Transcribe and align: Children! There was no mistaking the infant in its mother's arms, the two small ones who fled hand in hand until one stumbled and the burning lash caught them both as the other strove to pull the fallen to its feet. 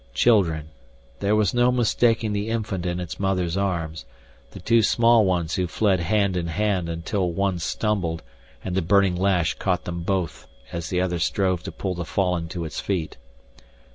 Children! 0.15 0.69
There 1.19 1.35
was 1.35 1.53
no 1.53 1.71
mistaking 1.71 2.33
the 2.33 2.49
infant 2.49 2.87
in 2.87 2.99
its 2.99 3.19
mother's 3.19 3.55
arms, 3.55 4.03
the 4.49 4.59
two 4.59 4.81
small 4.81 5.25
ones 5.25 5.53
who 5.53 5.67
fled 5.67 5.99
hand 5.99 6.35
in 6.35 6.47
hand 6.47 6.89
until 6.89 7.31
one 7.31 7.59
stumbled 7.59 8.23
and 8.63 8.73
the 8.73 8.81
burning 8.81 9.15
lash 9.15 9.53
caught 9.59 9.85
them 9.85 10.01
both 10.01 10.47
as 10.71 10.89
the 10.89 10.99
other 11.01 11.19
strove 11.19 11.61
to 11.61 11.71
pull 11.71 11.93
the 11.93 12.03
fallen 12.03 12.47
to 12.47 12.65
its 12.65 12.79
feet. 12.79 13.17